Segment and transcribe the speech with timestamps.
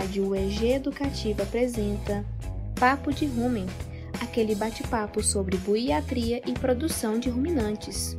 [0.00, 2.24] Rádio UEG Educativa apresenta
[2.74, 3.66] Papo de Rumen,
[4.18, 8.16] aquele bate-papo sobre buiatria e produção de ruminantes.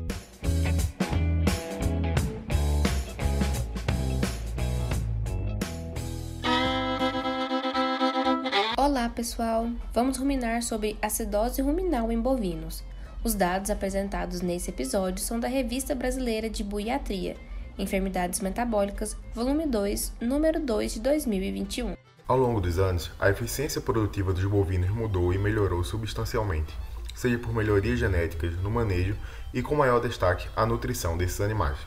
[8.77, 12.84] Olá pessoal, vamos ruminar sobre acidose ruminal em bovinos.
[13.23, 17.36] Os dados apresentados nesse episódio são da Revista Brasileira de Buiatria
[17.81, 21.98] Enfermidades Metabólicas, volume 2, número 2 de 2021.
[22.27, 26.77] Ao longo dos anos, a eficiência produtiva dos bovinos mudou e melhorou substancialmente,
[27.16, 29.17] seja por melhorias genéticas no manejo
[29.52, 31.77] e com maior destaque a nutrição desses animais.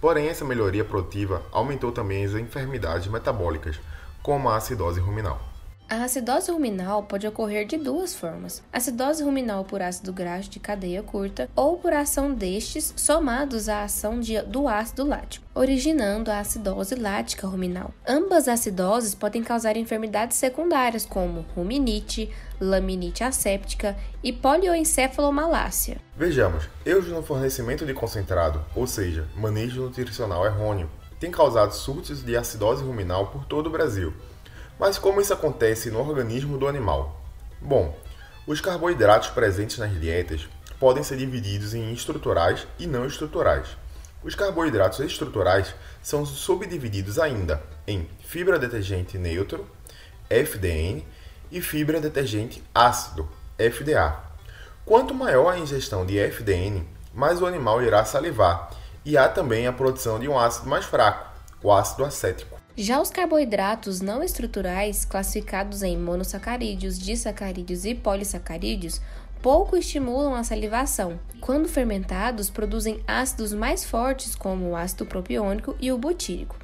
[0.00, 3.80] Porém, essa melhoria produtiva aumentou também as enfermidades metabólicas,
[4.22, 5.49] como a acidose ruminal.
[5.92, 11.02] A acidose ruminal pode ocorrer de duas formas: acidose ruminal por ácido graxo de cadeia
[11.02, 16.94] curta ou por ação destes somados à ação de, do ácido lático, originando a acidose
[16.94, 17.92] lática ruminal.
[18.06, 26.00] Ambas acidoses podem causar enfermidades secundárias como ruminite, laminite asséptica e polioencefalomalácia.
[26.16, 30.88] Vejamos, erros no fornecimento de concentrado, ou seja, manejo nutricional errôneo,
[31.18, 34.14] têm causado surtos de acidose ruminal por todo o Brasil
[34.80, 37.20] mas como isso acontece no organismo do animal?
[37.60, 37.94] Bom,
[38.46, 43.76] os carboidratos presentes nas dietas podem ser divididos em estruturais e não estruturais.
[44.24, 49.68] Os carboidratos estruturais são subdivididos ainda em fibra detergente neutro,
[50.30, 51.04] FDN,
[51.52, 53.28] e fibra detergente ácido,
[53.58, 54.18] FDA.
[54.86, 58.70] Quanto maior a ingestão de FDN, mais o animal irá salivar,
[59.04, 61.28] e há também a produção de um ácido mais fraco,
[61.62, 62.59] o ácido acético.
[62.76, 69.00] Já os carboidratos não estruturais, classificados em monossacarídeos, disacarídeos e polissacarídeos,
[69.42, 71.18] pouco estimulam a salivação.
[71.40, 76.56] Quando fermentados, produzem ácidos mais fortes, como o ácido propiônico e o butírico.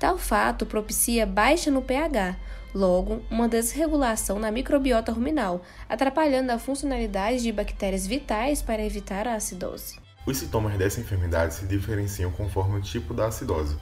[0.00, 2.36] Tal fato propicia baixa no pH,
[2.74, 9.34] logo, uma desregulação na microbiota ruminal, atrapalhando a funcionalidade de bactérias vitais para evitar a
[9.34, 9.96] acidose.
[10.26, 13.76] Os sintomas dessa enfermidade se diferenciam conforme o tipo da acidose.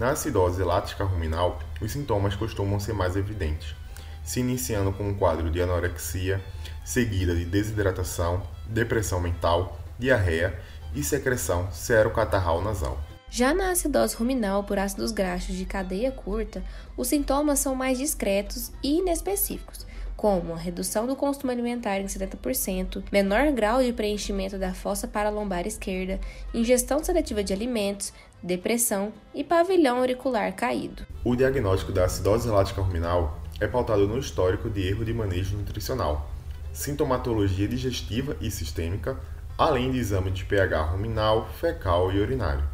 [0.00, 3.76] Na acidose lática ruminal, os sintomas costumam ser mais evidentes,
[4.24, 6.42] se iniciando com um quadro de anorexia,
[6.82, 10.58] seguida de desidratação, depressão mental, diarreia
[10.94, 12.98] e secreção serocatarral nasal.
[13.28, 16.64] Já na acidose ruminal por ácidos graxos de cadeia curta,
[16.96, 19.86] os sintomas são mais discretos e inespecíficos,
[20.20, 25.66] como a redução do consumo alimentar em 70%, menor grau de preenchimento da fossa paralombar
[25.66, 26.20] esquerda,
[26.52, 31.06] ingestão seletiva de alimentos, depressão e pavilhão auricular caído.
[31.24, 36.28] O diagnóstico da acidose lática ruminal é pautado no histórico de erro de manejo nutricional,
[36.70, 39.18] sintomatologia digestiva e sistêmica,
[39.56, 42.64] além de exame de pH ruminal, fecal e urinário.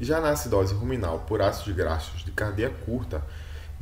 [0.00, 3.22] Já na acidose ruminal por ácidos graxos de cadeia curta,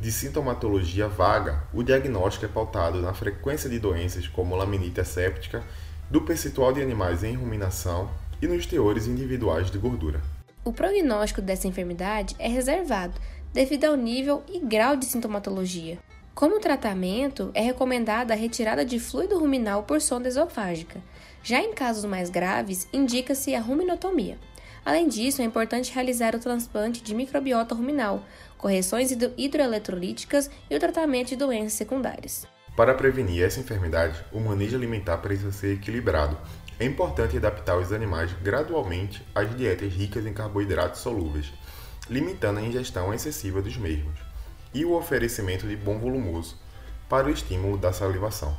[0.03, 5.63] de sintomatologia vaga, o diagnóstico é pautado na frequência de doenças como laminite asséptica,
[6.11, 10.19] do percentual de animais em ruminação e nos teores individuais de gordura.
[10.65, 13.13] O prognóstico dessa enfermidade é reservado
[13.53, 15.97] devido ao nível e grau de sintomatologia.
[16.35, 20.99] Como tratamento, é recomendada a retirada de fluido ruminal por sonda esofágica.
[21.41, 24.37] Já em casos mais graves, indica-se a ruminotomia.
[24.85, 28.25] Além disso, é importante realizar o transplante de microbiota ruminal,
[28.57, 32.45] correções hidroeletrolíticas e o tratamento de doenças secundárias.
[32.75, 36.37] Para prevenir essa enfermidade, o manejo alimentar precisa ser equilibrado.
[36.79, 41.53] É importante adaptar os animais gradualmente às dietas ricas em carboidratos solúveis,
[42.09, 44.19] limitando a ingestão excessiva dos mesmos,
[44.73, 46.57] e o oferecimento de bom volumoso
[47.07, 48.57] para o estímulo da salivação.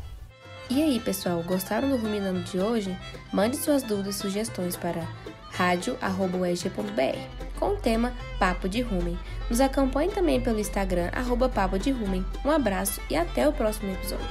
[0.71, 2.97] E aí, pessoal, gostaram do Ruminando de hoje?
[3.33, 5.07] Mande suas dúvidas e sugestões para
[5.57, 9.19] radio.eg.br com o tema Papo de Rumen.
[9.49, 12.25] Nos acompanhe também pelo Instagram, arroba Papo de Rumen.
[12.45, 14.27] Um abraço e até o próximo episódio.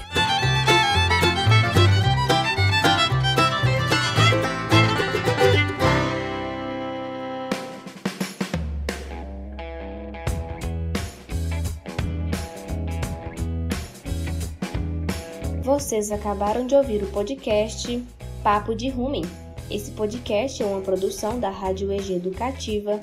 [15.62, 18.04] Vocês acabaram de ouvir o podcast
[18.44, 19.24] Papo de Rumen.
[19.74, 23.00] Esse podcast é uma produção da Rádio EG Educativa,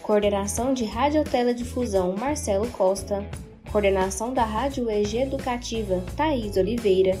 [0.00, 3.22] coordenação de Radioteledifusão Marcelo Costa,
[3.70, 7.12] coordenação da Rádio EG Educativa Thaís Oliveira,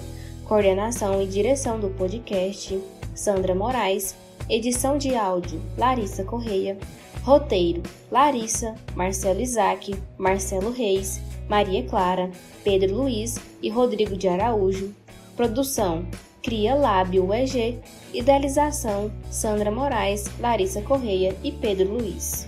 [0.48, 2.80] coordenação e direção do podcast
[3.14, 4.16] Sandra Moraes,
[4.48, 6.78] edição de áudio Larissa Correia,
[7.22, 12.30] roteiro Larissa, Marcelo Isaac, Marcelo Reis, Maria Clara,
[12.64, 14.94] Pedro Luiz e Rodrigo de Araújo,
[15.36, 16.06] produção
[16.44, 17.80] Cria Lábio UEG,
[18.12, 22.46] idealização Sandra Moraes, Larissa Correia e Pedro Luiz.